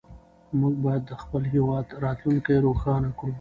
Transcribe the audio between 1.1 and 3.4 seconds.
خپل هېواد راتلونکې روښانه کړو.